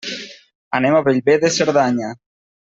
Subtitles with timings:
[0.79, 2.11] Anem a Bellver de Cerdanya.